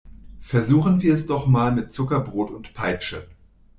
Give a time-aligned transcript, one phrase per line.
[0.39, 3.27] Versuchen wir es doch mal mit Zuckerbrot und Peitsche!